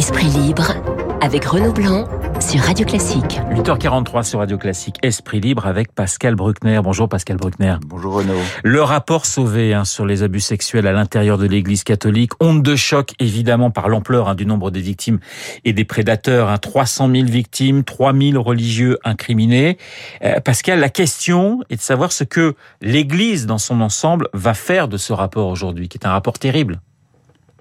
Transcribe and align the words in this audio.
Esprit 0.00 0.28
libre 0.28 0.72
avec 1.20 1.44
Renaud 1.44 1.74
Blanc 1.74 2.08
sur 2.40 2.62
Radio 2.62 2.86
Classique. 2.86 3.38
8h43 3.50 4.22
sur 4.22 4.38
Radio 4.38 4.56
Classique, 4.56 4.96
Esprit 5.02 5.40
libre 5.40 5.66
avec 5.66 5.94
Pascal 5.94 6.36
Bruckner. 6.36 6.80
Bonjour 6.82 7.06
Pascal 7.06 7.36
Bruckner. 7.36 7.76
Bonjour 7.84 8.14
Renaud. 8.14 8.40
Le 8.64 8.80
rapport 8.80 9.26
sauvé 9.26 9.74
hein, 9.74 9.84
sur 9.84 10.06
les 10.06 10.22
abus 10.22 10.40
sexuels 10.40 10.86
à 10.86 10.92
l'intérieur 10.92 11.36
de 11.36 11.46
l'Église 11.46 11.84
catholique, 11.84 12.32
honte 12.40 12.62
de 12.62 12.76
choc 12.76 13.12
évidemment 13.18 13.70
par 13.70 13.90
l'ampleur 13.90 14.30
hein, 14.30 14.34
du 14.34 14.46
nombre 14.46 14.70
des 14.70 14.80
victimes 14.80 15.18
et 15.66 15.74
des 15.74 15.84
prédateurs. 15.84 16.48
Hein, 16.48 16.56
300 16.56 17.10
000 17.12 17.26
victimes, 17.26 17.84
3 17.84 18.14
000 18.14 18.42
religieux 18.42 18.96
incriminés. 19.04 19.76
Euh, 20.24 20.40
Pascal, 20.40 20.80
la 20.80 20.88
question 20.88 21.60
est 21.68 21.76
de 21.76 21.82
savoir 21.82 22.10
ce 22.10 22.24
que 22.24 22.54
l'Église 22.80 23.44
dans 23.44 23.58
son 23.58 23.82
ensemble 23.82 24.28
va 24.32 24.54
faire 24.54 24.88
de 24.88 24.96
ce 24.96 25.12
rapport 25.12 25.48
aujourd'hui, 25.48 25.90
qui 25.90 25.98
est 25.98 26.06
un 26.06 26.12
rapport 26.12 26.38
terrible. 26.38 26.80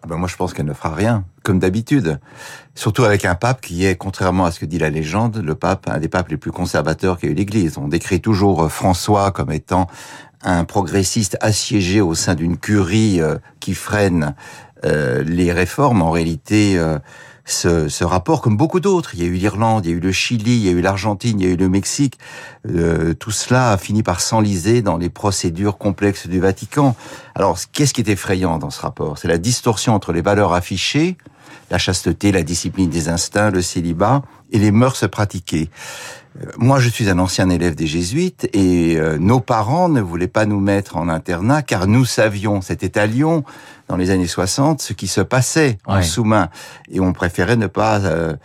Ah 0.02 0.08
ben 0.08 0.16
moi, 0.16 0.30
je 0.30 0.36
pense 0.38 0.54
qu'elle 0.54 0.66
ne 0.66 0.74
fera 0.74 0.96
rien, 0.96 1.26
comme 1.44 1.60
d'habitude. 1.60 2.20
Surtout 2.74 3.04
avec 3.04 3.26
un 3.26 3.36
pape 3.36 3.60
qui 3.60 3.86
est, 3.86 3.96
contrairement 3.96 4.46
à 4.46 4.52
ce 4.52 4.60
que 4.60 4.66
dit 4.66 4.80
la 4.80 4.90
légende, 4.90 5.38
le 5.38 5.56
pape, 5.56 5.90
un 5.90 6.00
des 6.00 6.08
papes 6.08 6.30
les 6.30 6.38
plus 6.38 6.52
conservateurs 6.52 7.18
qu'a 7.18 7.28
eu 7.28 7.34
l'Église. 7.34 7.78
On 7.78 7.90
décrit 7.90 8.22
toujours 8.22 8.64
euh, 8.64 8.70
François 8.70 9.32
comme 9.32 9.52
étant 9.52 9.88
un 10.42 10.64
progressiste 10.64 11.38
assiégé 11.42 12.00
au 12.00 12.16
sein 12.16 12.36
d'une 12.36 12.58
curie 12.58 13.20
euh, 13.20 13.38
qui 13.60 13.74
freine 13.74 14.36
euh, 14.86 15.22
les 15.24 15.52
réformes. 15.52 16.02
En 16.02 16.12
réalité, 16.12 16.80
ce, 17.52 17.90
ce, 17.90 18.04
rapport, 18.04 18.42
comme 18.42 18.58
beaucoup 18.58 18.80
d'autres. 18.80 19.16
Il 19.16 19.22
y 19.22 19.24
a 19.24 19.28
eu 19.28 19.34
l'Irlande, 19.34 19.86
il 19.86 19.92
y 19.92 19.94
a 19.94 19.98
eu 19.98 20.00
le 20.00 20.12
Chili, 20.12 20.58
il 20.58 20.66
y 20.66 20.70
a 20.70 20.72
eu 20.72 20.82
l'Argentine, 20.82 21.40
il 21.40 21.46
y 21.46 21.50
a 21.50 21.54
eu 21.54 21.58
le 21.58 21.70
Mexique. 21.70 22.18
Euh, 22.68 23.14
tout 23.14 23.32
cela 23.32 23.72
a 23.72 23.78
fini 23.78 24.04
par 24.04 24.22
s'enliser 24.22 24.82
dans 24.82 24.98
les 24.98 25.10
procédures 25.10 25.78
complexes 25.78 26.28
du 26.28 26.40
Vatican. 26.40 26.96
Alors, 27.36 27.58
qu'est-ce 27.72 27.94
qui 27.94 28.02
est 28.02 28.10
effrayant 28.10 28.58
dans 28.58 28.70
ce 28.70 28.82
rapport? 28.82 29.18
C'est 29.18 29.28
la 29.28 29.38
distorsion 29.38 29.94
entre 29.94 30.12
les 30.12 30.22
valeurs 30.22 30.54
affichées, 30.54 31.18
la 31.70 31.78
chasteté, 31.78 32.32
la 32.32 32.44
discipline 32.44 32.90
des 32.90 33.10
instincts, 33.10 33.52
le 33.52 33.62
célibat, 33.62 34.22
et 34.52 34.60
les 34.60 34.72
mœurs 34.72 35.08
pratiquées. 35.10 35.70
Euh, 36.42 36.46
moi, 36.58 36.80
je 36.80 36.90
suis 36.90 37.10
un 37.10 37.20
ancien 37.20 37.50
élève 37.50 37.76
des 37.76 37.88
jésuites 37.88 38.50
et 38.54 38.98
euh, 38.98 39.18
nos 39.18 39.40
parents 39.40 39.90
ne 39.90 40.02
voulaient 40.02 40.28
pas 40.28 40.46
nous 40.46 40.60
mettre 40.60 40.98
en 40.98 41.10
internat 41.10 41.62
car 41.62 41.88
nous 41.88 42.06
savions, 42.06 42.62
c'était 42.62 42.98
à 42.98 43.06
Lyon 43.06 43.44
dans 43.90 43.98
les 43.98 44.12
années 44.12 44.28
60, 44.28 44.82
ce 44.82 44.94
qui 44.94 45.08
se 45.08 45.22
passait 45.22 45.80
en 45.86 46.02
sous-main 46.04 46.50
et 46.92 47.00
on 47.00 47.12
préférait 47.12 47.58
ne 47.58 47.68
pas 47.68 48.00
euh, 48.02 48.36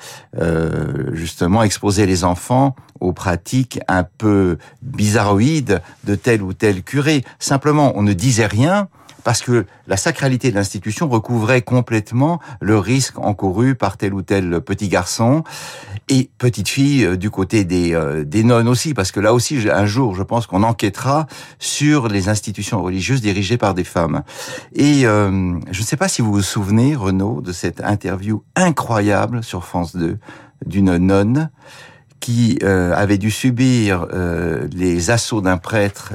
euh, 0.40 1.10
justement 1.12 1.62
exposer 1.62 2.06
les 2.06 2.24
enfants 2.24 2.74
aux 3.00 3.12
pratiques 3.12 3.78
un 3.86 4.04
peu 4.04 4.56
bizarroïdes 4.80 5.82
de 6.04 6.14
tel 6.14 6.42
ou 6.42 6.54
tel 6.54 6.82
curé. 6.82 7.22
Simplement, 7.38 7.92
on 7.94 8.02
ne 8.02 8.14
disait 8.14 8.46
rien 8.46 8.88
parce 9.24 9.42
que 9.42 9.66
la 9.88 9.96
sacralité 9.96 10.50
de 10.50 10.54
l'institution 10.54 11.08
recouvrait 11.08 11.62
complètement 11.62 12.40
le 12.60 12.78
risque 12.78 13.18
encouru 13.18 13.74
par 13.74 13.96
tel 13.96 14.14
ou 14.14 14.22
tel 14.22 14.60
petit 14.60 14.88
garçon 14.88 15.42
et 16.08 16.30
petite 16.38 16.68
fille 16.68 17.04
euh, 17.04 17.16
du 17.16 17.30
côté 17.30 17.64
des, 17.64 17.94
euh, 17.94 18.24
des 18.24 18.44
nonnes 18.44 18.68
aussi, 18.68 18.94
parce 18.94 19.10
que 19.10 19.20
là 19.20 19.32
aussi, 19.32 19.58
un 19.70 19.86
jour, 19.86 20.14
je 20.14 20.22
pense 20.22 20.46
qu'on 20.46 20.62
enquêtera 20.62 21.26
sur 21.58 22.08
les 22.08 22.28
institutions 22.28 22.82
religieuses 22.82 23.22
dirigées 23.22 23.56
par 23.56 23.74
des 23.74 23.84
femmes. 23.84 24.22
Et 24.74 25.06
euh, 25.06 25.58
je 25.70 25.80
ne 25.80 25.84
sais 25.84 25.96
pas 25.96 26.08
si 26.08 26.20
vous 26.22 26.32
vous 26.32 26.42
souvenez, 26.42 26.94
Renaud, 26.94 27.40
de 27.40 27.52
cette 27.52 27.80
interview 27.80 28.42
incroyable 28.54 29.42
sur 29.42 29.64
France 29.64 29.96
2 29.96 30.18
d'une 30.66 30.96
nonne 30.96 31.50
qui 32.20 32.58
avait 32.62 33.18
dû 33.18 33.30
subir 33.30 34.06
les 34.72 35.10
assauts 35.10 35.42
d'un 35.42 35.58
prêtre 35.58 36.14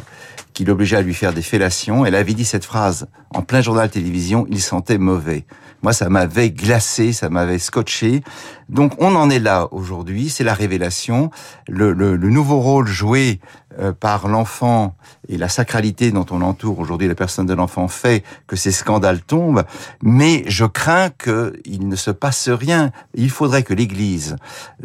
qui 0.60 0.66
l'obligeait 0.66 0.98
à 0.98 1.02
lui 1.02 1.14
faire 1.14 1.32
des 1.32 1.42
fellations. 1.42 2.06
Elle 2.06 2.16
avait 2.16 2.34
dit 2.34 2.44
cette 2.44 2.66
phrase 2.66 3.08
en 3.34 3.44
plein 3.44 3.62
journal 3.62 3.90
télévision, 3.90 4.46
il 4.50 4.60
sentait 4.60 4.98
mauvais. 4.98 5.46
Moi, 5.84 5.94
ça 5.94 6.10
m'avait 6.10 6.52
glacé, 6.52 7.14
ça 7.14 7.30
m'avait 7.30 7.60
scotché. 7.60 8.24
Donc, 8.68 8.92
on 8.98 9.16
en 9.16 9.30
est 9.30 9.40
là 9.40 9.70
aujourd'hui. 9.72 10.30
C'est 10.30 10.44
la 10.44 10.54
révélation. 10.54 11.32
Le, 11.70 11.94
le, 11.94 12.18
le, 12.18 12.30
nouveau 12.30 12.60
rôle 12.60 12.88
joué 12.88 13.40
euh, 13.80 13.94
par 13.94 14.28
l'enfant 14.28 14.98
et 15.30 15.38
la 15.38 15.48
sacralité 15.48 16.12
dont 16.12 16.26
on 16.30 16.42
entoure 16.42 16.80
aujourd'hui 16.80 17.08
la 17.08 17.16
personne 17.16 17.46
de 17.46 17.54
l'enfant 17.54 17.88
fait 17.88 18.26
que 18.46 18.58
ces 18.58 18.74
scandales 18.74 19.22
tombent. 19.22 19.64
Mais 20.04 20.44
je 20.48 20.66
crains 20.66 21.10
qu'il 21.10 21.88
ne 21.88 21.96
se 21.96 22.12
passe 22.12 22.50
rien. 22.50 22.92
Il 23.14 23.30
faudrait 23.30 23.64
que 23.64 23.74
l'Église 23.74 24.36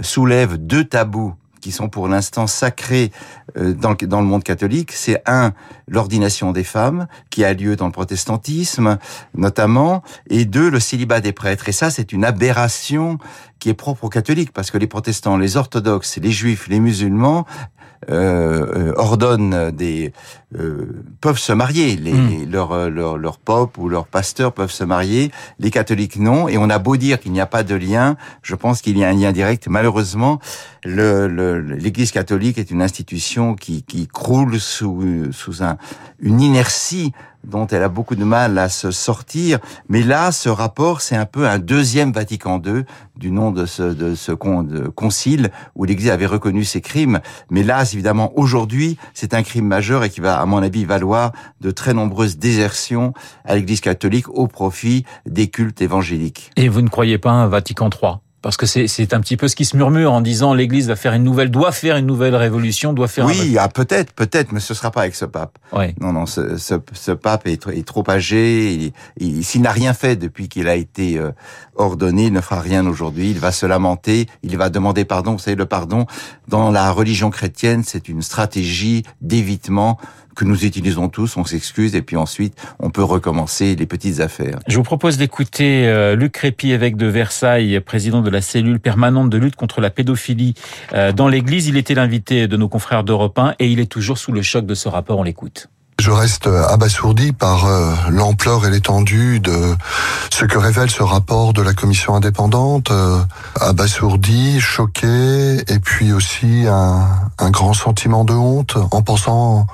soulève 0.02 0.56
deux 0.56 0.84
tabous 0.84 1.34
qui 1.64 1.72
sont 1.72 1.88
pour 1.88 2.08
l'instant 2.08 2.46
sacrés 2.46 3.10
euh, 3.56 3.72
dans, 3.72 3.94
dans 3.94 4.20
le 4.20 4.26
monde 4.26 4.44
catholique, 4.44 4.92
c'est 4.92 5.22
un, 5.24 5.54
l'ordination 5.88 6.52
des 6.52 6.62
femmes, 6.62 7.06
qui 7.30 7.42
a 7.42 7.54
lieu 7.54 7.74
dans 7.74 7.86
le 7.86 7.92
protestantisme 7.92 8.98
notamment, 9.34 10.02
et 10.28 10.44
deux, 10.44 10.68
le 10.68 10.78
célibat 10.78 11.22
des 11.22 11.32
prêtres. 11.32 11.66
Et 11.70 11.72
ça, 11.72 11.88
c'est 11.88 12.12
une 12.12 12.22
aberration 12.22 13.16
qui 13.60 13.70
est 13.70 13.74
propre 13.74 14.04
aux 14.04 14.10
catholiques, 14.10 14.52
parce 14.52 14.70
que 14.70 14.76
les 14.76 14.86
protestants, 14.86 15.38
les 15.38 15.56
orthodoxes, 15.56 16.18
les 16.18 16.32
juifs, 16.32 16.68
les 16.68 16.80
musulmans 16.80 17.46
euh, 18.10 18.90
euh, 18.90 18.92
ordonnent 18.96 19.70
des 19.70 20.12
euh, 20.58 21.02
peuvent 21.20 21.38
se 21.38 21.52
marier, 21.52 21.96
les, 21.96 22.12
mm. 22.12 22.50
leur, 22.50 22.90
leur, 22.90 23.16
leur 23.16 23.38
pop 23.38 23.78
ou 23.78 23.88
leur 23.88 24.06
pasteur 24.06 24.52
peuvent 24.52 24.70
se 24.70 24.84
marier, 24.84 25.30
les 25.58 25.70
catholiques 25.70 26.18
non. 26.18 26.48
Et 26.48 26.58
on 26.58 26.68
a 26.68 26.78
beau 26.78 26.96
dire 26.96 27.18
qu'il 27.18 27.32
n'y 27.32 27.40
a 27.40 27.46
pas 27.46 27.62
de 27.62 27.74
lien, 27.74 28.16
je 28.42 28.54
pense 28.54 28.82
qu'il 28.82 28.98
y 28.98 29.04
a 29.04 29.08
un 29.08 29.14
lien 29.14 29.32
direct. 29.32 29.68
Malheureusement, 29.68 30.38
l'Église 30.84 31.28
le, 31.28 31.53
catholique 32.12 32.58
est 32.58 32.70
une 32.70 32.82
institution 32.82 33.54
qui, 33.54 33.82
qui 33.82 34.06
croule 34.06 34.60
sous, 34.60 35.32
sous 35.32 35.62
un, 35.62 35.76
une 36.20 36.40
inertie 36.40 37.12
dont 37.46 37.66
elle 37.66 37.82
a 37.82 37.88
beaucoup 37.88 38.14
de 38.14 38.24
mal 38.24 38.58
à 38.58 38.68
se 38.68 38.90
sortir. 38.90 39.58
Mais 39.88 40.02
là, 40.02 40.32
ce 40.32 40.48
rapport, 40.48 41.00
c'est 41.00 41.16
un 41.16 41.26
peu 41.26 41.46
un 41.46 41.58
deuxième 41.58 42.12
Vatican 42.12 42.60
II, 42.64 42.84
du 43.16 43.30
nom 43.30 43.50
de 43.50 43.66
ce, 43.66 43.82
de 43.82 44.14
ce 44.14 44.32
concile, 44.32 45.50
où 45.74 45.84
l'Église 45.84 46.10
avait 46.10 46.26
reconnu 46.26 46.64
ses 46.64 46.80
crimes. 46.80 47.20
Mais 47.50 47.62
là, 47.62 47.82
évidemment, 47.82 48.32
aujourd'hui, 48.36 48.96
c'est 49.12 49.34
un 49.34 49.42
crime 49.42 49.66
majeur 49.66 50.04
et 50.04 50.10
qui 50.10 50.20
va, 50.20 50.40
à 50.40 50.46
mon 50.46 50.62
avis, 50.62 50.84
valoir 50.84 51.32
de 51.60 51.70
très 51.70 51.94
nombreuses 51.94 52.38
désertions 52.38 53.12
à 53.44 53.54
l'Église 53.56 53.80
catholique 53.80 54.28
au 54.28 54.46
profit 54.46 55.04
des 55.26 55.48
cultes 55.48 55.82
évangéliques. 55.82 56.50
Et 56.56 56.68
vous 56.68 56.82
ne 56.82 56.88
croyez 56.88 57.18
pas 57.18 57.30
un 57.30 57.46
Vatican 57.46 57.90
III 57.90 58.14
parce 58.44 58.58
que 58.58 58.66
c'est 58.66 59.14
un 59.14 59.20
petit 59.20 59.38
peu 59.38 59.48
ce 59.48 59.56
qui 59.56 59.64
se 59.64 59.74
murmure 59.74 60.12
en 60.12 60.20
disant 60.20 60.52
l'Église 60.52 60.88
va 60.88 60.96
faire 60.96 61.14
une 61.14 61.24
nouvelle, 61.24 61.50
doit 61.50 61.72
faire 61.72 61.96
une 61.96 62.04
nouvelle 62.04 62.36
révolution, 62.36 62.92
doit 62.92 63.08
faire. 63.08 63.24
Oui, 63.24 63.56
ah, 63.58 63.70
peut-être, 63.70 64.12
peut-être, 64.12 64.52
mais 64.52 64.60
ce 64.60 64.74
sera 64.74 64.90
pas 64.90 65.00
avec 65.00 65.14
ce 65.14 65.24
pape. 65.24 65.58
Oui. 65.72 65.94
Non, 65.98 66.12
non, 66.12 66.26
ce, 66.26 66.58
ce, 66.58 66.74
ce 66.92 67.12
pape 67.12 67.46
est, 67.46 67.66
est, 67.68 67.86
trop 67.86 68.04
âgé. 68.06 68.92
S'il 69.40 69.62
n'a 69.62 69.70
rien 69.72 69.94
fait 69.94 70.16
depuis 70.16 70.50
qu'il 70.50 70.68
a 70.68 70.74
été 70.74 71.16
euh, 71.16 71.30
ordonné, 71.74 72.24
il 72.26 72.34
ne 72.34 72.42
fera 72.42 72.60
rien 72.60 72.86
aujourd'hui. 72.86 73.30
Il 73.30 73.38
va 73.38 73.50
se 73.50 73.64
lamenter, 73.64 74.26
il 74.42 74.58
va 74.58 74.68
demander 74.68 75.06
pardon. 75.06 75.32
Vous 75.32 75.38
savez, 75.38 75.56
le 75.56 75.64
pardon 75.64 76.04
dans 76.46 76.70
la 76.70 76.90
religion 76.90 77.30
chrétienne, 77.30 77.82
c'est 77.82 78.10
une 78.10 78.20
stratégie 78.20 79.04
d'évitement 79.22 79.98
que 80.34 80.44
nous 80.44 80.64
utilisons 80.64 81.08
tous, 81.08 81.36
on 81.36 81.44
s'excuse 81.44 81.94
et 81.94 82.02
puis 82.02 82.16
ensuite 82.16 82.54
on 82.78 82.90
peut 82.90 83.02
recommencer 83.02 83.76
les 83.76 83.86
petites 83.86 84.20
affaires. 84.20 84.58
Je 84.66 84.76
vous 84.76 84.82
propose 84.82 85.16
d'écouter 85.16 85.86
euh, 85.86 86.16
Luc 86.16 86.32
Crépy, 86.32 86.72
évêque 86.72 86.96
de 86.96 87.06
Versailles, 87.06 87.80
président 87.80 88.20
de 88.20 88.30
la 88.30 88.40
cellule 88.40 88.80
permanente 88.80 89.30
de 89.30 89.38
lutte 89.38 89.56
contre 89.56 89.80
la 89.80 89.90
pédophilie 89.90 90.54
euh, 90.92 91.12
dans 91.12 91.28
l'Église. 91.28 91.68
Il 91.68 91.76
était 91.76 91.94
l'invité 91.94 92.48
de 92.48 92.56
nos 92.56 92.68
confrères 92.68 93.04
d'Europe 93.04 93.38
1 93.38 93.54
et 93.58 93.68
il 93.68 93.80
est 93.80 93.90
toujours 93.90 94.18
sous 94.18 94.32
le 94.32 94.42
choc 94.42 94.66
de 94.66 94.74
ce 94.74 94.88
rapport. 94.88 95.18
On 95.18 95.22
l'écoute. 95.22 95.68
Je 96.00 96.10
reste 96.10 96.48
abasourdi 96.48 97.32
par 97.32 97.66
euh, 97.66 97.94
l'ampleur 98.10 98.66
et 98.66 98.70
l'étendue 98.70 99.38
de 99.38 99.76
ce 100.32 100.44
que 100.44 100.58
révèle 100.58 100.90
ce 100.90 101.04
rapport 101.04 101.52
de 101.52 101.62
la 101.62 101.72
commission 101.72 102.16
indépendante, 102.16 102.90
abasourdi, 103.60 104.60
choqué, 104.60 105.58
et 105.68 105.78
puis 105.78 106.12
aussi 106.12 106.66
un, 106.66 107.06
un 107.38 107.50
grand 107.50 107.74
sentiment 107.74 108.24
de 108.24 108.32
honte 108.32 108.76
en 108.90 109.02
pensant 109.02 109.66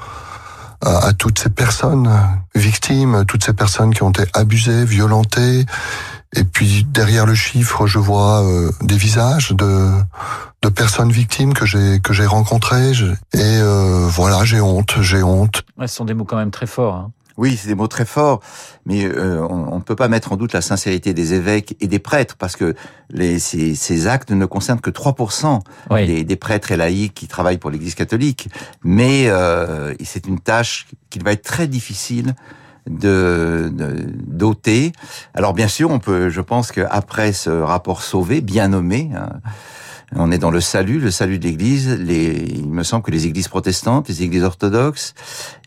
à, 0.83 1.13
toutes 1.13 1.39
ces 1.39 1.51
personnes 1.51 2.11
victimes, 2.55 3.25
toutes 3.27 3.45
ces 3.45 3.53
personnes 3.53 3.93
qui 3.93 4.03
ont 4.03 4.11
été 4.11 4.25
abusées, 4.35 4.85
violentées. 4.85 5.67
Et 6.35 6.45
puis 6.45 6.85
derrière 6.85 7.27
le 7.27 7.35
chiffre, 7.35 7.87
je 7.87 7.99
vois 7.99 8.43
euh, 8.45 8.71
des 8.83 8.97
visages 8.97 9.51
de 9.51 9.91
de 10.63 10.69
personnes 10.69 11.11
victimes 11.11 11.55
que 11.55 11.67
j'ai 11.67 12.01
que 12.01 12.13
j'ai 12.13 12.27
rencontrées. 12.27 12.93
Et 13.33 13.39
euh, 13.39 14.07
voilà, 14.09 14.45
j'ai 14.45 14.61
honte, 14.61 14.97
j'ai 15.01 15.23
honte. 15.23 15.63
Ouais, 15.79 15.89
ce 15.89 15.97
sont 15.97 16.05
des 16.05 16.15
mots 16.15 16.25
quand 16.25 16.37
même 16.37 16.51
très 16.51 16.67
forts. 16.67 16.95
Hein. 16.95 17.11
Oui, 17.37 17.57
c'est 17.57 17.69
des 17.69 17.75
mots 17.75 17.87
très 17.89 18.05
forts, 18.05 18.41
mais 18.87 19.05
euh, 19.05 19.47
on 19.49 19.77
ne 19.77 19.83
peut 19.83 19.97
pas 19.97 20.09
mettre 20.09 20.33
en 20.33 20.37
doute 20.37 20.53
la 20.53 20.61
sincérité 20.61 21.15
des 21.15 21.35
évêques 21.35 21.77
et 21.81 21.87
des 21.87 21.99
prêtres, 21.99 22.37
parce 22.39 22.57
que 22.57 22.75
les, 23.11 23.39
ces, 23.39 23.75
ces 23.75 24.07
actes 24.07 24.31
ne 24.31 24.47
concernent 24.47 24.81
que 24.81 24.91
3% 24.91 25.61
des, 25.91 26.25
des, 26.25 26.37
prêtres 26.37 26.73
et 26.73 26.77
laïcs 26.77 27.15
qui 27.15 27.29
travaillent 27.29 27.59
pour 27.59 27.71
l'Église 27.71 27.95
catholique. 27.95 28.49
Mais 28.83 29.29
euh, 29.29 29.95
c'est 30.03 30.27
une 30.27 30.41
tâche 30.41 30.87
qu'il 31.11 31.25
va 31.25 31.33
être 31.33 31.45
très 31.45 31.67
difficile 31.67 32.35
de 32.89 33.73
d'ôter. 34.27 34.93
Alors 35.35 35.53
bien 35.53 35.69
sûr, 35.69 35.91
on 35.91 35.99
peut, 35.99 36.31
je 36.31 36.41
pense 36.41 36.73
qu'après 36.73 37.33
ce 37.33 37.51
rapport 37.51 38.03
sauvé, 38.03 38.41
bien 38.41 38.69
nommé, 38.69 39.11
hein, 39.15 39.41
On 40.17 40.33
est 40.33 40.39
dans 40.39 40.51
le 40.51 40.61
salut, 40.61 40.99
le 40.99 41.13
salut 41.13 41.39
de 41.39 41.45
l'Église. 41.45 41.89
Les, 42.01 42.33
il 42.57 42.69
me 42.69 42.83
semble 42.83 43.05
que 43.05 43.13
les 43.13 43.27
églises 43.27 43.47
protestantes, 43.47 44.09
les 44.09 44.25
églises 44.25 44.43
orthodoxes, 44.43 45.15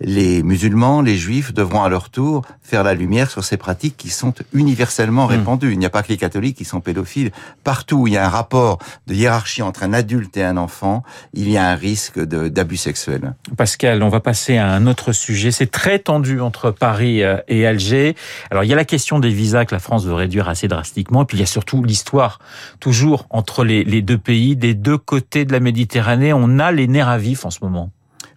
les 0.02 0.44
musulmans, 0.44 1.02
les 1.02 1.16
juifs 1.16 1.54
devront 1.54 1.84
à 1.84 1.90
leur 1.90 2.10
tour 2.10 2.44
faire 2.62 2.84
la 2.84 2.94
lumière 2.94 3.32
sur 3.32 3.44
ces 3.46 3.56
pratiques 3.56 3.96
qui 3.96 4.10
sont 4.10 4.34
universellement 4.54 5.28
hmm. 5.28 5.32
répandues. 5.32 5.72
Il 5.72 5.80
n'y 5.80 5.86
a 5.86 5.90
pas 5.90 6.04
que 6.04 6.10
les 6.10 6.18
catholiques 6.18 6.58
qui 6.58 6.66
sont 6.66 6.82
pédophiles. 6.82 7.32
Partout 7.64 8.00
où 8.00 8.08
il 8.08 8.14
y 8.14 8.18
a 8.18 8.26
un 8.26 8.30
rapport 8.30 8.80
de 9.08 9.14
hiérarchie 9.14 9.62
entre 9.62 9.84
un 9.84 9.94
adulte 9.94 10.36
et 10.36 10.44
un 10.44 10.58
enfant, 10.58 11.04
il 11.34 11.50
y 11.50 11.58
a 11.58 11.70
un 11.70 11.76
risque 11.76 12.20
d'abus 12.20 12.78
sexuels. 12.78 13.36
Pascal, 13.56 14.04
on 14.04 14.10
va 14.10 14.20
passer 14.20 14.58
à 14.58 14.70
un 14.70 14.88
autre 14.88 15.14
sujet. 15.14 15.52
C'est 15.52 15.72
très 15.72 16.00
tendu 16.00 16.42
entre 16.42 16.72
Paris 16.72 17.24
euh, 17.24 17.38
et 17.48 17.66
Alger. 17.66 18.16
Alors 18.52 18.66
il 18.66 18.68
y 18.68 18.74
a 18.74 18.76
la 18.76 18.86
question 18.86 19.20
des 19.20 19.30
visas 19.30 19.64
que 19.64 19.74
la 19.74 19.80
France 19.80 20.06
veut 20.06 20.14
réduire 20.14 20.50
assez 20.50 20.68
drastiquement, 20.68 21.24
et 21.24 21.26
puis 21.26 21.38
il 21.38 21.40
y 21.40 21.44
a 21.44 21.48
surtout 21.48 21.84
l'histoire 21.84 22.40
toujours 22.80 23.26
entre 23.30 23.64
les, 23.64 23.84
les 23.84 24.02
deux 24.02 24.18
pays 24.18 24.33
des 24.56 24.74
deux 24.74 24.98
côtés 24.98 25.46
de 25.46 25.52
la 25.52 25.60
Méditerranée. 25.60 26.34
On 26.34 26.60
a 26.60 26.72
les 26.72 26.88
nerfs 26.88 27.10
à 27.10 27.18
vif 27.18 27.46
en 27.46 27.52
ce 27.52 27.60
moment. 27.62 27.92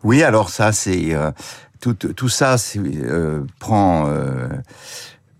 Oui, 0.04 0.22
alors 0.22 0.50
ça, 0.50 0.72
c'est 0.72 1.14
euh, 1.14 1.30
tout, 1.80 1.94
tout 1.94 2.28
ça 2.28 2.56
euh, 2.76 3.42
prend 3.58 4.06
euh, 4.06 4.48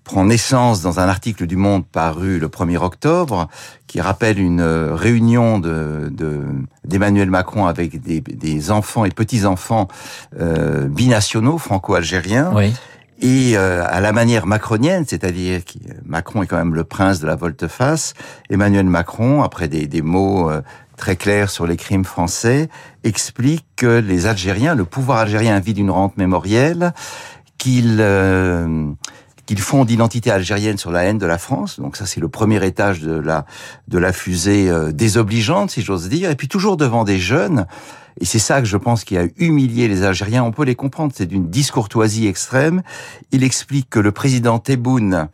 prend 0.03 0.25
naissance 0.25 0.83
dans 0.83 1.01
un 1.01 1.09
article 1.09 1.47
du 1.47 1.57
Monde 1.57 1.85
paru 1.87 2.39
le 2.39 2.49
1er 2.49 2.79
octobre, 2.79 3.49
qui 3.87 4.01
rappelle 4.01 4.39
une 4.39 4.63
réunion 4.63 5.59
de 5.59 6.13
d'Emmanuel 6.85 7.29
Macron 7.29 7.67
avec 7.67 8.01
des, 8.01 8.21
des, 8.21 8.71
enfants 8.71 9.05
et 9.05 9.11
petits-enfants 9.11 9.89
binationaux 10.33 11.59
franco-algériens. 11.59 12.53
Oui 12.55 12.73
et 13.21 13.57
euh, 13.57 13.85
à 13.87 14.01
la 14.01 14.13
manière 14.13 14.47
macronienne, 14.47 15.05
c'est-à-dire 15.07 15.65
que 15.65 15.79
Macron 16.05 16.43
est 16.43 16.47
quand 16.47 16.57
même 16.57 16.75
le 16.75 16.85
prince 16.85 17.21
de 17.21 17.27
la 17.27 17.35
volte-face, 17.35 18.15
Emmanuel 18.51 18.87
Macron, 18.87 19.43
après 19.43 19.69
des, 19.69 20.03
mots 20.03 20.51
euh, 20.51 20.61
très 20.97 21.17
clairs 21.17 21.51
sur 21.51 21.67
les 21.67 21.77
crimes 21.77 22.05
français, 22.05 22.69
explique 23.05 23.65
que 23.77 24.01
les 24.01 24.27
Algériens, 24.27 24.75
le 24.75 24.85
pouvoir 24.85 25.19
algérien 25.19 25.59
vit 25.61 25.73
d'une 25.73 25.91
rente 25.91 26.17
mémorielle, 26.19 26.93
qu'ils 27.57 27.99
euh, 28.01 28.87
qu'ils 29.47 29.61
font 29.61 29.85
d'identité 29.85 30.33
algérienne 30.33 30.77
sur 30.77 30.91
la 30.91 31.05
haine 31.05 31.19
de 31.19 31.27
la 31.27 31.39
France. 31.39 31.79
Donc 31.79 31.97
ça, 31.97 32.05
c'est 32.05 32.21
le 32.21 32.29
premier 32.29 32.65
étage 32.67 33.01
de 33.01 33.17
la 33.17 33.47
de 33.87 33.97
la 33.97 34.13
fusée 34.13 34.69
désobligeante, 34.93 35.71
si 35.71 35.83
j'ose 35.83 36.09
dire. 36.09 36.31
Et 36.31 36.35
puis 36.35 36.49
toujours 36.49 36.77
devant 36.77 37.05
des 37.05 37.19
jeunes 37.19 37.67
et 38.21 38.25
c'est 38.25 38.39
ça 38.39 38.61
que 38.61 38.67
je 38.67 38.77
pense 38.77 39.05
qui 39.05 39.19
a 39.19 39.27
humilié 39.39 39.89
les 39.89 40.03
Algériens. 40.03 40.43
On 40.45 40.53
peut 40.53 40.65
les 40.65 40.75
comprendre. 40.75 41.13
C'est 41.15 41.27
d'une 41.27 41.49
discourtoisie 41.49 42.27
extrême. 42.27 42.83
Il 43.33 43.45
explique 43.45 43.91
que 43.91 43.99
le 43.99 44.13
président 44.13 44.59
Tebboune 44.59 45.29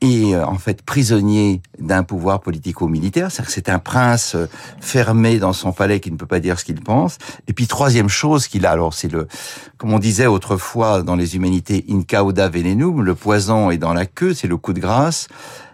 est 0.00 0.34
euh, 0.34 0.46
en 0.46 0.58
fait 0.58 0.82
prisonnier 0.82 1.60
d'un 1.78 2.02
pouvoir 2.02 2.40
politico-militaire, 2.40 3.30
c'est-à-dire 3.30 3.46
que 3.46 3.52
c'est 3.52 3.68
un 3.68 3.78
prince 3.78 4.34
euh, 4.34 4.46
fermé 4.80 5.38
dans 5.38 5.52
son 5.52 5.72
palais 5.72 6.00
qui 6.00 6.12
ne 6.12 6.16
peut 6.16 6.26
pas 6.26 6.40
dire 6.40 6.58
ce 6.58 6.64
qu'il 6.64 6.80
pense. 6.80 7.18
Et 7.48 7.52
puis 7.52 7.66
troisième 7.66 8.08
chose 8.08 8.46
qu'il 8.46 8.64
a, 8.66 8.70
alors 8.70 8.94
c'est 8.94 9.10
le, 9.10 9.26
comme 9.76 9.92
on 9.92 9.98
disait 9.98 10.26
autrefois 10.26 11.02
dans 11.02 11.16
les 11.16 11.36
humanités, 11.36 11.84
in 11.90 12.02
cauda 12.02 12.48
venenum, 12.48 13.02
le 13.02 13.14
poison 13.14 13.70
est 13.70 13.78
dans 13.78 13.92
la 13.92 14.06
queue, 14.06 14.34
c'est 14.34 14.48
le 14.48 14.56
coup 14.56 14.72
de 14.72 14.80
grâce. 14.80 15.28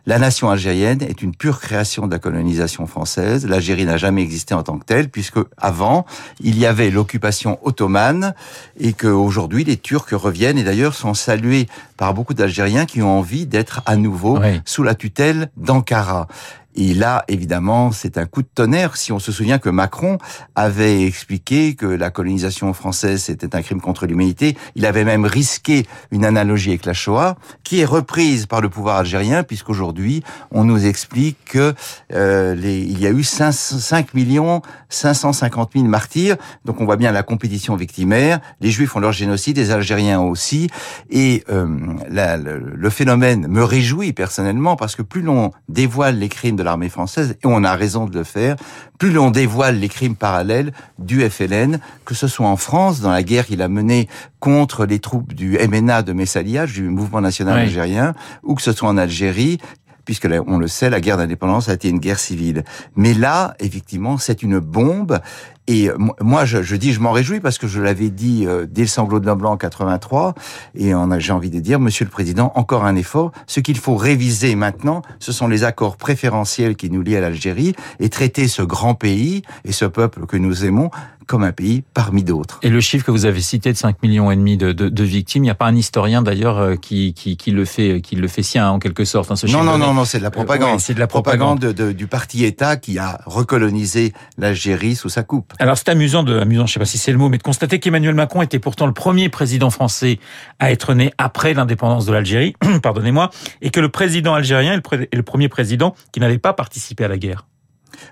La 0.07 0.19
nation 0.19 0.51
algérienne 0.51 1.01
est 1.01 1.23
une 1.23 1.35
pure 1.35 1.61
création 1.61 2.07
de 2.07 2.13
la 2.13 2.19
colonisation 2.19 2.87
française. 2.87 3.47
L'Algérie 3.47 3.87
n'a 3.87 3.97
jamais 3.97 4.21
existé 4.21 4.53
en 4.53 4.63
tant 4.63 4.79
que 4.79 4.85
telle, 4.85 5.09
puisque 5.09 5.39
avant, 5.57 6.05
il 6.41 6.59
y 6.59 6.67
avait 6.67 6.91
l'occupation 6.91 7.59
ottomane 7.63 8.35
et 8.79 8.93
qu'aujourd'hui, 8.93 9.65
les 9.65 9.79
Turcs 9.79 10.13
reviennent 10.13 10.59
et 10.59 10.65
d'ailleurs 10.65 10.95
sont 10.95 11.15
salués 11.15 11.69
par 11.97 12.13
beaucoup 12.13 12.35
d'Algériens 12.35 12.85
qui 12.85 13.01
ont 13.01 13.19
envie 13.19 13.47
d'être 13.47 13.81
à 13.87 13.97
nouveau 13.97 14.39
sous 14.67 14.83
la 14.83 14.95
tutelle 14.95 15.49
d'Ankara. 15.57 16.29
Et 16.77 16.95
là, 16.95 17.25
évidemment, 17.29 17.93
c'est 17.93 18.19
un 18.19 18.27
coup 18.27 18.43
de 18.43 18.49
tonnerre 18.53 18.97
si 18.97 19.13
on 19.13 19.19
se 19.19 19.33
souvient 19.33 19.59
que 19.59 19.69
Macron 19.69 20.19
avait 20.55 21.05
expliqué 21.05 21.75
que 21.75 21.87
la 21.87 22.11
colonisation 22.11 22.73
française 22.73 23.23
c'était 23.23 23.55
un 23.55 23.63
crime 23.63 23.81
contre 23.81 24.07
l'humanité. 24.07 24.57
Il 24.75 24.87
avait 24.87 25.05
même 25.05 25.25
risqué 25.25 25.87
une 26.11 26.25
analogie 26.25 26.71
avec 26.71 26.85
la 26.85 26.93
Shoah, 26.93 27.37
qui 27.63 27.81
est 27.81 27.85
reprise 27.85 28.47
par 28.47 28.61
le 28.61 28.69
pouvoir 28.69 28.97
algérien, 28.97 29.43
puisqu'aujourd'hui 29.43 30.23
on 30.51 30.65
nous 30.65 30.87
explique 30.87 31.39
que 31.45 31.75
euh, 32.13 32.57
y 32.59 33.07
a 33.07 33.11
eu 33.11 33.23
5, 33.23 33.53
5 33.53 34.15
millions 34.15 34.63
550 34.89 35.73
000 35.75 35.85
martyrs. 35.87 36.37
Donc 36.65 36.81
on 36.81 36.85
voit 36.85 36.97
bien 36.97 37.13
la 37.13 37.23
compétition 37.23 37.77
victimaire. 37.77 38.41
Les 38.61 38.71
Juifs 38.71 38.95
ont 38.97 39.01
leur 39.01 39.13
génocide, 39.13 39.57
les 39.57 39.71
Algériens 39.71 40.21
aussi. 40.21 40.69
Et 41.11 41.45
euh, 41.51 41.69
la, 42.09 42.37
le, 42.37 42.59
le 42.59 42.91
phénomène 42.91 43.47
me 43.49 43.63
réjouit 43.63 44.13
personnellement 44.13 44.77
parce 44.77 44.97
que 44.97 45.03
plus 45.03 45.23
l'on 45.23 45.53
dévoile 45.69 46.19
les 46.19 46.29
crimes 46.29 46.57
de 46.57 46.64
l'armée 46.65 46.89
française, 46.89 47.37
et 47.43 47.47
on 47.47 47.63
a 47.63 47.75
raison 47.75 48.07
de 48.07 48.19
le 48.19 48.25
faire, 48.25 48.57
plus 48.99 49.13
l'on 49.13 49.31
dévoile 49.31 49.79
les 49.79 49.89
crimes 49.89 50.17
parallèles 50.17 50.73
du 50.99 51.21
FLN, 51.29 51.79
que 52.05 52.15
ce 52.15 52.27
soit 52.27 52.47
en 52.47 52.57
France, 52.57 53.01
dans 53.01 53.11
la 53.11 53.23
guerre 53.23 53.47
qu'il 53.47 53.63
a 53.63 53.69
menée 53.69 54.09
contre 54.41 54.87
les 54.87 54.99
troupes 54.99 55.33
du 55.33 55.59
MNA 55.59 56.03
de 56.03 56.13
Messalia, 56.13 56.67
du 56.67 56.83
mouvement 56.83 57.21
national 57.21 57.59
algérien, 57.59 58.15
ou 58.43 58.55
que 58.55 58.63
ce 58.63 58.73
soit 58.73 58.89
en 58.89 58.97
Algérie, 58.97 59.59
puisque 60.05 60.29
on 60.47 60.59
le 60.59 60.69
sait, 60.69 60.91
la 60.91 61.01
guerre 61.01 61.17
d'indépendance 61.17 61.69
a 61.69 61.75
été 61.75 61.89
une 61.89 61.99
guerre 61.99 62.19
civile. 62.19 62.65
Mais 62.97 63.15
là, 63.15 63.55
effectivement, 63.59 64.19
c'est 64.19 64.43
une 64.43 64.59
bombe. 64.59 65.21
Et 65.67 65.89
moi, 66.21 66.45
je, 66.45 66.63
je 66.63 66.77
dis, 66.77 66.93
je 66.93 67.01
m'en 67.01 67.13
réjouis 67.13 67.41
parce 67.41 67.57
que 67.57 67.67
je 67.67 67.81
l'avais 67.81 68.11
dit 68.11 68.45
euh, 68.47 68.67
dès 68.69 68.83
le 68.83 68.87
sanglot 68.87 69.19
de 69.19 69.27
l'homme 69.27 69.39
blanc 69.39 69.53
en 69.53 69.57
83. 69.57 70.35
Et 70.75 70.93
j'ai 71.19 71.33
envie 71.33 71.51
de 71.51 71.61
dire, 71.61 71.81
Monsieur 71.81 72.05
le 72.05 72.11
Président, 72.11 72.53
encore 72.55 72.85
un 72.85 72.97
effort. 72.97 73.33
Ce 73.47 73.61
qu'il 73.61 73.79
faut 73.79 73.97
réviser 73.97 74.55
maintenant, 74.57 75.03
ce 75.19 75.33
sont 75.33 75.49
les 75.49 75.65
accords 75.65 75.97
préférentiels 75.97 76.77
qui 76.77 76.91
nous 76.91 77.03
lient 77.03 77.17
à 77.17 77.21
l'Algérie 77.21 77.75
et 78.01 78.09
traiter 78.09 78.49
ce 78.49 78.63
grand 78.63 78.95
pays 78.95 79.43
et 79.65 79.73
ce 79.73 79.85
peuple 79.85 80.27
que 80.27 80.37
nous 80.37 80.65
aimons 80.65 80.91
comme 81.27 81.45
un 81.45 81.53
pays 81.53 81.85
parmi 81.95 82.23
d'autres. 82.23 82.59
Et 82.63 82.69
le 82.69 82.81
chiffre 82.81 83.05
que 83.05 83.11
vous 83.11 83.27
avez 83.27 83.41
cité 83.41 83.73
de 83.73 83.77
5 83.77 84.03
millions 84.03 84.31
et 84.31 84.37
demi 84.37 84.57
de, 84.57 85.05
victimes, 85.05 85.45
il 85.45 85.47
n'y 85.47 85.51
a 85.51 85.55
pas 85.55 85.67
un 85.67 85.77
historien 85.77 86.23
d'ailleurs 86.23 86.59
euh, 86.59 86.77
qui, 86.77 87.15
qui, 87.15 87.37
qui, 87.37 87.51
le 87.51 87.65
fait 87.65 88.01
qui 88.01 88.17
le 88.17 88.29
fait 88.29 88.43
sien 88.43 88.71
en 88.71 88.79
quelque 88.79 89.05
sorte. 89.05 89.31
Hein, 89.31 89.37
ce 89.37 89.47
non, 89.47 89.63
non, 89.63 89.79
non, 89.79 89.93
non, 89.95 90.05
c'est 90.05 90.19
de 90.19 90.23
la 90.23 90.31
propagande. 90.31 90.81
c'est 90.81 90.95
de 90.95 91.01
la 91.01 91.07
propagande, 91.07 91.61
de, 91.61 91.93
du 91.93 92.07
parti 92.07 92.45
État 92.45 92.77
qui 92.77 92.99
a 92.99 93.21
recolonisé 93.27 94.13
l'Algérie 94.39 94.97
sous 94.97 95.09
sa 95.09 95.23
coupe. 95.23 95.53
Alors 95.59 95.77
c'est 95.77 95.89
amusant, 95.89 96.23
de, 96.23 96.39
amusant, 96.39 96.67
je 96.67 96.75
sais 96.75 96.81
pas 96.81 96.87
si 96.87 96.99
c'est 96.99 97.13
le 97.13 97.19
mot, 97.19 97.29
mais 97.29 97.39
de 97.39 97.43
constater 97.43 97.79
qu'Emmanuel 97.79 98.15
Macron 98.15 98.43
était 98.43 98.59
pourtant 98.59 98.87
le 98.87 98.93
premier 98.93 99.29
président 99.29 99.71
français 99.71 100.19
à 100.59 100.71
être 100.71 100.95
né 100.95 101.13
après 101.19 101.55
l'indépendance 101.55 102.07
de 102.07 102.13
l'Algérie, 102.13 102.55
pardonnez-moi, 102.83 103.31
et 103.63 103.71
que 103.71 103.81
le 103.81 103.89
président 103.89 104.35
algérien 104.35 104.75
est 104.75 105.17
le 105.17 105.23
premier 105.23 105.49
président 105.49 105.95
qui 106.13 106.21
n'avait 106.21 106.39
pas 106.39 106.53
participé 106.53 107.05
à 107.05 107.09
la 107.09 107.19
guerre. 107.19 107.47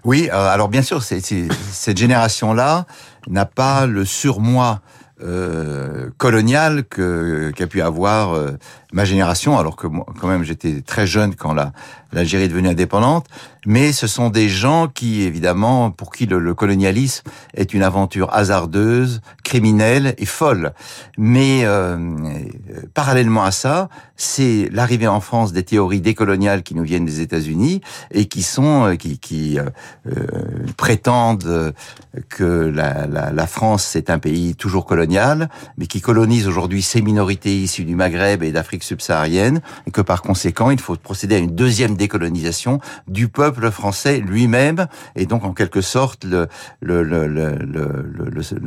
Oui, 0.05 0.29
euh, 0.33 0.49
alors 0.49 0.69
bien 0.69 0.83
sûr, 0.83 1.03
cette 1.03 1.99
génération-là 1.99 2.87
n'a 3.29 3.47
pas 3.47 3.87
le 3.87 4.05
surmoi 4.05 4.81
euh, 5.23 6.11
colonial 6.17 6.85
qu'a 6.85 7.67
pu 7.69 7.81
avoir 7.81 8.35
euh, 8.35 8.53
ma 8.93 9.05
génération, 9.05 9.57
alors 9.59 9.77
que 9.77 9.87
moi, 9.87 10.05
quand 10.21 10.27
même, 10.27 10.43
j'étais 10.43 10.81
très 10.83 11.07
jeune 11.07 11.37
quand 11.37 11.55
la 11.55 11.73
l'Algérie 12.13 12.45
est 12.45 12.49
devenue 12.49 12.69
indépendante. 12.69 13.27
Mais 13.65 13.93
ce 13.93 14.09
sont 14.09 14.29
des 14.29 14.49
gens 14.49 14.89
qui, 14.89 15.23
évidemment, 15.23 15.93
pour 15.93 16.11
qui 16.11 16.27
le, 16.27 16.55
colonialisme 16.55 17.23
est 17.55 17.75
une 17.75 17.85
aventure 17.85 18.33
hasardeuse, 18.35 19.21
criminelle 19.45 20.15
et 20.19 20.27
folle. 20.27 20.73
Mais 21.17 21.61
euh, 21.63 21.97
parallèlement 22.93 23.45
à 23.45 23.53
ça, 23.53 23.89
c'est 24.23 24.69
l'arrivée 24.73 25.09
en 25.09 25.21
France 25.21 25.53
des 25.53 25.65
théories 25.65 26.01
décoloniales 26.01 26.63
qui 26.63 26.75
nous 26.75 26.85
viennent 26.85 27.05
des 27.05 27.21
États-Unis 27.21 27.81
et 28.13 28.27
qui 28.27 28.43
sont 28.43 28.87
euh, 28.87 28.95
qui, 28.95 29.19
qui 29.19 29.59
euh, 29.59 29.65
euh, 30.07 30.13
prétendent 30.77 31.73
que 32.29 32.45
la, 32.45 33.07
la, 33.07 33.33
la 33.33 33.47
France 33.47 33.97
est 33.97 34.11
un 34.11 34.19
pays 34.19 34.55
toujours 34.55 34.87
colonial, 34.87 35.49
mais 35.77 35.87
qui 35.87 36.01
colonise 36.01 36.47
aujourd'hui 36.47 36.83
ces 36.83 37.03
minorités 37.03 37.57
issues 37.57 37.85
du 37.85 37.97
Maghreb 37.97 38.43
et 38.43 38.53
d'Afrique 38.53 38.85
subsaharienne, 38.85 39.61
et 39.87 39.91
que 39.91 40.01
par 40.01 40.23
conséquent, 40.23 40.71
il 40.71 40.81
faut 40.81 40.97
procéder 40.97 41.37
à 41.37 41.39
une 41.39 41.55
deuxième 41.55 41.97
décolonisation 42.03 42.81
du 43.07 43.29
peuple 43.29 43.71
français 43.71 44.19
lui-même, 44.19 44.89
et 45.15 45.27
donc 45.27 45.45
en 45.45 45.55
quelque 45.55 45.81
sorte 45.81 46.25
le, 46.25 46.49
le, 46.81 47.03
le, 47.03 47.27
le, 47.27 47.55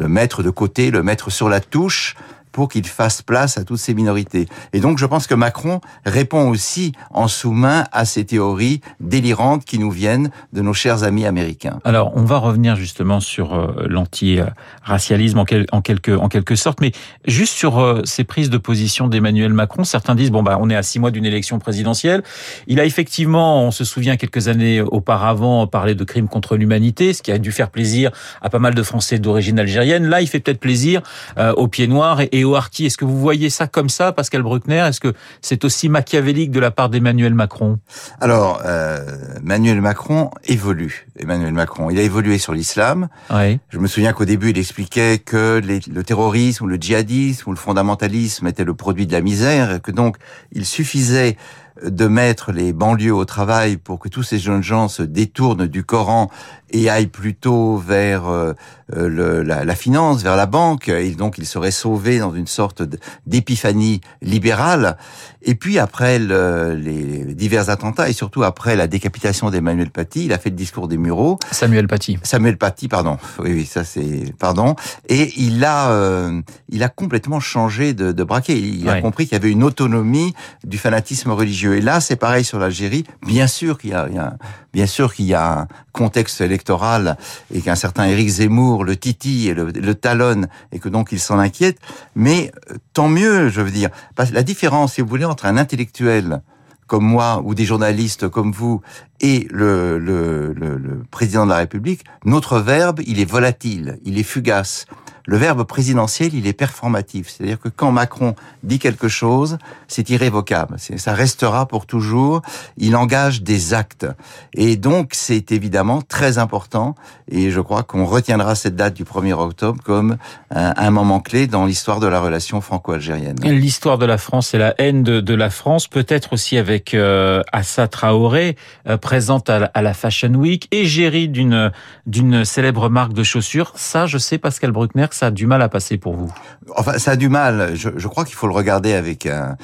le, 0.02 0.08
mettre 0.08 0.42
de 0.42 0.50
côté, 0.50 0.90
le 0.90 1.04
mettre 1.04 1.30
sur 1.30 1.50
la 1.50 1.60
touche 1.60 2.16
pour 2.56 2.70
qu'il 2.70 2.88
fasse 2.88 3.22
place 3.22 3.58
à 3.58 3.66
toutes 3.66 3.80
ces 3.80 3.94
minorités. 3.94 4.48
Et 4.72 4.80
donc 4.80 4.98
je 4.98 5.06
pense 5.06 5.28
que 5.28 5.36
Macron 5.36 5.82
répond 6.06 6.48
aussi 6.48 6.94
en 7.12 7.28
sous-main 7.28 7.84
à 7.92 8.06
ces 8.06 8.24
théories 8.24 8.80
délirantes 9.02 9.66
qui 9.66 9.78
nous 9.78 9.92
viennent 9.92 10.30
de 10.54 10.62
nos 10.62 10.74
chers 10.74 11.04
amis 11.04 11.26
américains. 11.26 11.82
Alors 11.84 12.14
on 12.16 12.24
va 12.24 12.38
revenir 12.38 12.78
justement 12.78 13.20
sur 13.20 13.54
euh, 13.54 13.86
l'anti-racialisme 13.90 15.40
en, 15.40 15.44
quelque, 15.82 16.12
en 16.16 16.30
quelque 16.30 16.56
sorte, 16.56 16.80
mais 16.80 16.94
juste 17.26 17.54
sur 17.54 17.78
euh, 17.80 18.02
ces 18.06 18.24
prises 18.24 18.50
de 18.50 18.58
position 18.58 19.10
d'Emmanuel 19.10 19.52
Macron, 19.52 19.84
certains 19.84 20.16
disent, 20.16 20.32
bon 20.32 20.42
bah 20.42 20.58
on 20.62 20.70
est 20.70 20.78
à 20.78 20.84
six 20.84 21.00
mois 21.00 21.12
d'une 21.12 21.26
élection 21.26 21.60
présidentielle, 21.60 22.24
il 22.68 22.80
a 22.80 22.86
effectivement, 22.86 23.64
on 23.64 23.72
se 23.72 23.84
souvient 23.84 24.16
quelques 24.16 24.48
années 24.48 24.80
auparavant, 24.80 25.68
parlé 25.68 25.94
de 25.94 26.06
crimes 26.06 26.30
contre 26.30 26.56
l'humanité, 26.56 27.12
ce 27.12 27.22
qui 27.22 27.34
a 27.34 27.38
dû 27.38 27.52
faire 27.52 27.70
plaisir 27.70 28.12
à 28.42 28.50
pas 28.50 28.60
mal 28.60 28.76
de 28.76 28.84
Français 28.84 29.20
d'origine 29.20 29.60
algérienne. 29.60 30.06
Là, 30.06 30.22
il 30.22 30.28
fait 30.28 30.40
peut-être 30.40 30.62
plaisir 30.62 31.02
euh, 31.38 31.52
aux 31.54 31.68
pieds 31.68 31.88
noirs 31.88 32.22
et, 32.22 32.45
Léo. 32.46 32.56
Est-ce 32.56 32.98
que 32.98 33.06
vous 33.06 33.20
voyez 33.20 33.50
ça 33.50 33.68
comme 33.68 33.90
ça, 33.90 34.12
Pascal 34.12 34.44
Bruckner? 34.44 34.86
Est-ce 34.88 35.00
que 35.00 35.14
c'est 35.42 35.66
aussi 35.66 35.90
machiavélique 35.90 36.52
de 36.52 36.60
la 36.60 36.72
part 36.72 36.90
d'Emmanuel 36.90 37.34
Macron? 37.34 37.80
Alors, 38.22 38.62
euh, 38.66 39.00
Emmanuel 39.38 39.82
Macron 39.82 40.30
évolue. 40.46 41.08
Emmanuel 41.20 41.54
Macron, 41.54 41.90
il 41.90 42.00
a 42.00 42.02
évolué 42.02 42.38
sur 42.38 42.54
l'islam. 42.54 43.08
Oui. 43.32 43.60
Je 43.70 43.80
me 43.80 43.88
souviens 43.88 44.14
qu'au 44.14 44.26
début, 44.26 44.52
il 44.52 44.58
expliquait 44.58 45.20
que 45.20 45.62
les, 45.64 45.80
le 45.92 46.04
terrorisme 46.04 46.66
ou 46.66 46.68
le 46.68 46.78
djihadisme 46.78 47.50
ou 47.50 47.54
le 47.54 47.58
fondamentalisme 47.58 48.48
était 48.48 48.64
le 48.64 48.74
produit 48.74 49.08
de 49.08 49.14
la 49.14 49.22
misère, 49.22 49.76
et 49.76 49.80
que 49.80 49.92
donc 49.92 50.18
il 50.52 50.66
suffisait 50.66 51.38
de 51.84 52.08
mettre 52.08 52.52
les 52.52 52.74
banlieues 52.74 53.14
au 53.14 53.26
travail 53.26 53.78
pour 53.78 54.00
que 54.00 54.10
tous 54.10 54.24
ces 54.24 54.40
jeunes 54.40 54.64
gens 54.64 54.88
se 54.88 55.04
détournent 55.04 55.68
du 55.68 55.84
Coran 55.84 56.30
et 56.72 56.90
aillent 56.90 57.08
plutôt 57.08 57.78
vers 57.78 58.28
euh, 58.28 58.54
le, 58.94 59.44
la, 59.44 59.64
la, 59.64 59.76
finance, 59.76 60.24
vers 60.24 60.36
la 60.36 60.46
banque. 60.46 60.90
Et 60.90 61.12
donc, 61.12 61.38
ils 61.38 61.46
seraient 61.46 61.72
sauvés 61.72 62.20
dans 62.20 62.34
une 62.34 62.48
sorte 62.48 62.82
d'épiphanie 63.26 64.02
libérale. 64.22 64.98
Et 65.42 65.56
puis, 65.56 65.80
après 65.80 66.18
le, 66.20 66.76
les 66.76 67.34
divers 67.34 67.70
attentats, 67.70 68.10
et 68.10 68.14
surtout 68.14 68.44
après 68.44 68.76
la 68.76 68.88
décapitation 68.88 69.50
d'Emmanuel 69.50 69.90
Paty, 69.90 70.26
il 70.26 70.34
a 70.34 70.38
fait 70.38 70.50
le 70.50 70.56
discours 70.56 70.88
des 70.88 70.98
Mureaux. 70.98 71.40
Samuel 71.52 71.88
Paty. 71.88 72.18
Samuel 72.24 72.58
Paty, 72.58 72.88
pardon. 72.88 73.18
Oui, 73.40 73.52
oui, 73.54 73.66
ça 73.66 73.84
c'est... 73.84 74.34
Pardon. 74.38 74.76
Et 75.08 75.34
il 75.38 75.64
a, 75.64 75.92
euh, 75.92 76.42
il 76.70 76.84
a 76.84 76.90
complètement 76.90 77.40
changé 77.40 77.94
de, 77.94 78.12
de 78.12 78.24
braquet. 78.24 78.58
Il 78.58 78.86
ouais. 78.86 78.92
a 78.92 79.02
compris 79.02 79.26
qu'il 79.26 79.34
y 79.34 79.40
avait 79.40 79.52
une 79.52 79.64
autonomie 79.64 80.34
du 80.64 80.78
fanatisme 80.78 81.32
religieux. 81.32 81.65
Et 81.74 81.82
là, 81.82 82.00
c'est 82.00 82.16
pareil 82.16 82.44
sur 82.44 82.60
l'Algérie. 82.60 83.06
Bien 83.26 83.48
sûr 83.48 83.78
qu'il 83.78 83.92
y 83.92 83.94
a, 83.94 84.38
bien 84.74 84.86
sûr 84.86 85.14
qu'il 85.14 85.26
y 85.26 85.34
a 85.34 85.62
un 85.62 85.68
contexte 85.92 86.42
électoral 86.42 87.18
et 87.54 87.62
qu'un 87.62 87.76
certain 87.76 88.06
Éric 88.06 88.30
Zemmour 88.30 88.84
le 88.84 88.96
titille 88.96 89.50
et 89.50 89.54
le, 89.54 89.66
le 89.72 89.96
talonne 89.96 90.48
et 90.72 90.80
que 90.80 90.90
donc 90.90 91.12
il 91.12 91.20
s'en 91.20 91.40
inquiète. 91.40 91.78
Mais 92.16 92.52
tant 92.94 93.10
mieux, 93.10 93.50
je 93.50 93.62
veux 93.62 93.72
dire. 93.72 93.90
Parce 94.16 94.30
que 94.30 94.36
la 94.36 94.44
différence, 94.44 94.94
si 94.94 95.02
vous 95.02 95.08
voulez, 95.08 95.26
entre 95.26 95.46
un 95.46 95.58
intellectuel 95.58 96.42
comme 96.88 97.06
moi 97.06 97.42
ou 97.44 97.56
des 97.56 97.66
journalistes 97.66 98.30
comme 98.30 98.52
vous 98.52 98.82
et 99.20 99.48
le, 99.50 99.98
le, 99.98 100.54
le 100.54 101.04
président 101.10 101.46
de 101.46 101.52
la 101.52 101.58
République, 101.58 102.04
notre 102.26 102.60
verbe, 102.60 103.02
il 103.08 103.20
est 103.20 103.30
volatile, 103.30 104.00
il 104.06 104.20
est 104.20 104.24
fugace 104.24 104.86
le 105.26 105.38
verbe 105.38 105.64
présidentiel, 105.64 106.34
il 106.34 106.48
est 106.48 106.54
performatif. 106.54 107.30
C'est-à-dire 107.30 107.60
que 107.60 107.70
quand 107.70 107.92
Macron 107.92 108.36
dit 108.64 108.80
quelque 108.80 109.08
chose, 109.08 109.58
c'est 109.88 110.10
irrévocable. 110.10 110.78
Ça 110.78 111.14
restera 111.14 111.68
pour 111.68 111.86
toujours. 111.86 112.42
Il 112.78 112.96
engage 112.96 113.42
des 113.42 113.74
actes. 113.74 114.08
Et 114.54 114.76
donc, 114.76 115.12
c'est 115.14 115.52
évidemment 115.52 116.02
très 116.02 116.38
important. 116.38 116.96
Et 117.30 117.52
je 117.52 117.60
crois 117.62 117.84
qu'on 117.84 118.06
retiendra 118.06 118.56
cette 118.56 118.76
date 118.76 118.94
du 118.94 119.04
1er 119.04 119.34
octobre 119.34 119.82
comme 119.84 120.18
un, 120.52 120.74
un 120.76 120.92
moment 120.92 121.20
clé 121.20 121.48
dans 121.48 121.66
l'histoire 121.66 122.00
de 122.00 122.08
la 122.08 122.20
relation 122.20 122.62
franco-algérienne. 122.62 123.38
L'histoire 123.44 123.98
de 123.98 124.06
la 124.06 124.18
France 124.18 124.54
et 124.54 124.58
la 124.58 124.76
haine 124.78 125.04
de, 125.04 125.36
la 125.36 125.50
France, 125.50 125.88
peut-être 125.88 126.34
aussi 126.34 126.58
avec 126.58 126.94
euh, 126.94 127.42
Assa 127.52 127.88
Traoré, 127.88 128.56
euh, 128.88 128.98
présente 128.98 129.50
à 129.50 129.82
la 129.82 129.94
Fashion 129.94 130.34
Week, 130.34 130.68
égérie 130.72 131.28
d'une 131.28 131.72
d'une 132.06 132.46
célèbre 132.46 132.90
marque 132.90 133.14
de 133.14 133.24
chaussures. 133.24 133.72
Ça, 133.76 134.06
je 134.06 134.18
sais, 134.18 134.38
Pascal 134.38 134.72
Bruckner, 134.72 135.08
ça 135.16 135.28
a 135.28 135.32
du 135.32 135.48
mal 135.48 135.62
à 135.62 135.70
passer 135.70 135.98
pour 135.98 136.16
vous 136.16 136.32
Enfin, 136.76 136.98
ça 136.98 137.12
a 137.12 137.16
du 137.16 137.30
mal. 137.30 137.72
Je, 137.76 138.08
crois 138.08 138.26
qu'il 138.26 138.36
faut 138.36 138.48
le 138.48 138.54
regarder 138.54 138.94
avec 138.94 139.26
un, 139.26 139.56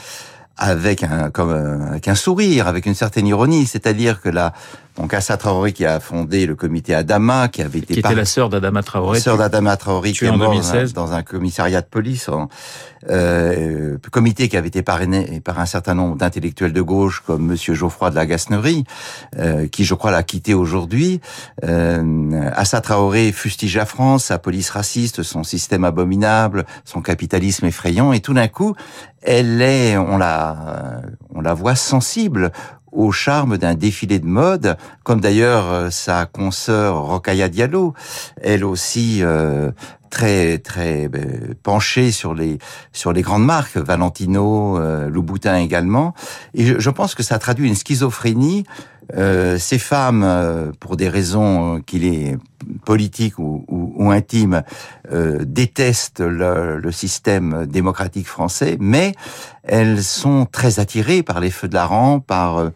avec 0.57 1.03
un, 1.03 1.29
comme 1.29 1.51
avec 1.51 2.07
un 2.07 2.15
sourire, 2.15 2.67
avec 2.67 2.85
une 2.85 2.95
certaine 2.95 3.27
ironie. 3.27 3.65
C'est-à-dire 3.65 4.21
que 4.21 4.29
là, 4.29 4.53
donc 4.97 5.13
Assa 5.13 5.37
Traoré 5.37 5.71
qui 5.71 5.85
a 5.85 5.99
fondé 5.99 6.45
le 6.45 6.55
comité 6.55 6.93
Adama, 6.93 7.47
qui 7.47 7.61
avait 7.61 7.79
été 7.79 7.93
qui 7.93 7.99
était 7.99 8.15
la 8.15 8.25
sœur 8.25 8.49
d'Adama 8.49 8.83
Traoré, 8.83 9.19
sœur 9.19 9.37
d'Adama 9.37 9.77
Traoré 9.77 10.11
qui 10.11 10.25
est 10.25 10.29
en 10.29 10.37
mort 10.37 10.51
2016. 10.51 10.93
dans 10.93 11.13
un 11.13 11.23
commissariat 11.23 11.81
de 11.81 11.87
police, 11.87 12.27
en, 12.27 12.49
euh, 13.09 13.97
comité 14.11 14.49
qui 14.49 14.57
avait 14.57 14.67
été 14.67 14.83
parrainé 14.83 15.41
par 15.41 15.59
un 15.59 15.65
certain 15.65 15.95
nombre 15.95 16.17
d'intellectuels 16.17 16.73
de 16.73 16.81
gauche 16.81 17.23
comme 17.25 17.45
Monsieur 17.45 17.73
Geoffroy 17.73 18.09
de 18.09 18.15
la 18.15 18.25
Gasnerie, 18.25 18.83
euh, 19.39 19.67
qui 19.67 19.85
je 19.85 19.93
crois 19.93 20.11
l'a 20.11 20.23
quitté 20.23 20.53
aujourd'hui. 20.53 21.21
Euh, 21.63 22.51
Assa 22.53 22.81
Traoré 22.81 23.31
fustige 23.31 23.77
la 23.77 23.85
France, 23.85 24.25
sa 24.25 24.39
police 24.39 24.69
raciste, 24.69 25.23
son 25.23 25.43
système 25.43 25.83
abominable, 25.83 26.65
son 26.85 27.01
capitalisme 27.01 27.65
effrayant, 27.65 28.13
et 28.13 28.19
tout 28.19 28.33
d'un 28.33 28.47
coup, 28.47 28.75
elle 29.21 29.61
est, 29.61 29.97
on 29.97 30.17
la, 30.17 31.01
on 31.33 31.41
la 31.41 31.53
voit 31.53 31.75
sensible 31.75 32.51
au 32.91 33.11
charme 33.11 33.57
d'un 33.57 33.75
défilé 33.75 34.19
de 34.19 34.25
mode, 34.25 34.77
comme 35.03 35.21
d'ailleurs 35.21 35.91
sa 35.91 36.25
consoeur 36.25 37.01
Rokhaya 37.03 37.49
Diallo, 37.49 37.93
elle 38.41 38.65
aussi 38.65 39.19
euh, 39.21 39.71
très 40.11 40.59
très 40.59 41.09
euh, 41.15 41.53
penchée 41.63 42.11
sur 42.11 42.35
les 42.35 42.59
sur 42.91 43.13
les 43.13 43.23
grandes 43.23 43.45
marques, 43.45 43.77
Valentino, 43.77 44.77
euh, 44.77 45.09
Louboutin 45.09 45.55
également. 45.55 46.13
Et 46.53 46.65
je, 46.65 46.79
je, 46.79 46.89
pense 46.91 47.15
que 47.15 47.23
ça 47.23 47.39
traduit 47.39 47.67
une 47.67 47.75
schizophrénie. 47.75 48.65
Euh, 49.15 49.57
ces 49.57 49.79
femmes, 49.79 50.71
pour 50.79 50.97
des 50.97 51.09
raisons 51.09 51.81
qu'il 51.85 52.05
est 52.05 52.37
politiques 52.85 53.39
ou, 53.39 53.65
ou, 53.67 53.93
ou 53.95 54.11
intimes, 54.11 54.63
détestent 55.41 56.21
le, 56.21 56.77
le 56.77 56.91
système 56.91 57.65
démocratique 57.65 58.27
français, 58.27 58.77
mais 58.79 59.13
elles 59.63 60.03
sont 60.03 60.47
très 60.49 60.79
attirées 60.79 61.23
par 61.23 61.39
les 61.39 61.51
feux 61.51 61.67
de 61.67 61.73
la 61.73 61.85
rampe, 61.85 62.25
par 62.27 62.71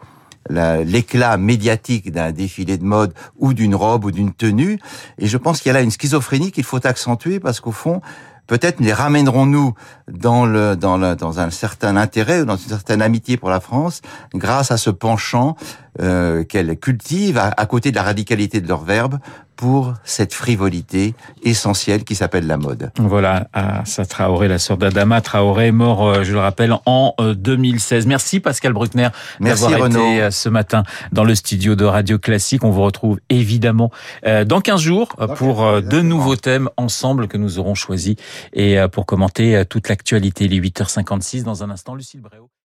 l'éclat 0.49 1.37
médiatique 1.37 2.11
d'un 2.11 2.31
défilé 2.31 2.77
de 2.77 2.83
mode 2.83 3.13
ou 3.37 3.53
d'une 3.53 3.75
robe 3.75 4.05
ou 4.05 4.11
d'une 4.11 4.33
tenue. 4.33 4.79
Et 5.17 5.27
je 5.27 5.37
pense 5.37 5.61
qu'il 5.61 5.69
y 5.69 5.71
a 5.71 5.73
là 5.73 5.81
une 5.81 5.91
schizophrénie 5.91 6.51
qu'il 6.51 6.63
faut 6.63 6.85
accentuer 6.85 7.39
parce 7.39 7.59
qu'au 7.59 7.71
fond, 7.71 8.01
peut-être 8.47 8.79
les 8.79 8.93
ramènerons-nous 8.93 9.73
dans 10.11 10.45
le, 10.45 10.75
dans 10.75 10.97
le, 10.97 11.15
dans 11.15 11.39
un 11.39 11.49
certain 11.49 11.97
intérêt 11.97 12.41
ou 12.41 12.45
dans 12.45 12.57
une 12.57 12.69
certaine 12.69 13.01
amitié 13.01 13.37
pour 13.37 13.49
la 13.49 13.59
France 13.59 14.01
grâce 14.33 14.71
à 14.71 14.77
ce 14.77 14.89
penchant 14.89 15.55
euh, 16.01 16.43
qu'elles 16.43 16.77
cultivent 16.77 17.37
à, 17.37 17.53
à, 17.55 17.65
côté 17.65 17.91
de 17.91 17.95
la 17.95 18.03
radicalité 18.03 18.61
de 18.61 18.67
leur 18.67 18.83
verbe 18.83 19.19
pour 19.55 19.93
cette 20.03 20.33
frivolité 20.33 21.15
essentielle 21.43 22.03
qui 22.03 22.15
s'appelle 22.15 22.47
la 22.47 22.57
mode. 22.57 22.91
Voilà, 22.97 23.47
Assa 23.53 24.05
Traoré, 24.05 24.47
la 24.47 24.59
sœur 24.59 24.77
d'Adama 24.77 25.21
Traoré, 25.21 25.71
mort, 25.71 26.05
euh, 26.05 26.23
je 26.23 26.33
le 26.33 26.39
rappelle, 26.39 26.75
en 26.85 27.15
2016. 27.19 28.05
Merci 28.07 28.39
Pascal 28.39 28.73
Bruckner 28.73 29.09
d'avoir 29.39 29.87
été 29.87 30.21
euh, 30.21 30.31
ce 30.31 30.49
matin 30.49 30.83
dans 31.11 31.23
le 31.23 31.35
studio 31.35 31.75
de 31.75 31.85
Radio 31.85 32.19
Classique. 32.19 32.63
On 32.63 32.71
vous 32.71 32.83
retrouve 32.83 33.19
évidemment 33.29 33.91
euh, 34.25 34.43
dans 34.43 34.61
15 34.61 34.81
jours 34.81 35.09
pour 35.37 35.81
de 35.81 36.01
nouveaux 36.01 36.35
thèmes 36.35 36.69
ensemble 36.77 37.27
que 37.27 37.37
nous 37.37 37.59
aurons 37.59 37.75
choisis 37.75 38.15
et 38.53 38.77
pour 38.91 39.05
commenter 39.05 39.63
toute 39.69 39.89
l'actualité. 39.89 40.47
Les 40.47 40.59
8h56 40.59 41.43
dans 41.43 41.63
un 41.63 41.69
instant, 41.69 41.95
Lucille 41.95 42.21
Bréau. 42.21 42.49